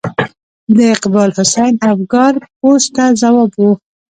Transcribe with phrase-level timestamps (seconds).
[0.75, 3.61] د اقبال حسین افګار پوسټ ته ځواب و.